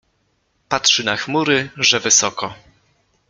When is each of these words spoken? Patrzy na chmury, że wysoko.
Patrzy 0.69 1.03
na 1.03 1.15
chmury, 1.17 1.69
że 1.77 1.99
wysoko. 1.99 2.53